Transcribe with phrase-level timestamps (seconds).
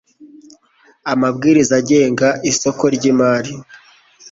[1.11, 3.51] Amabwiriza agenga Isoko ry Imari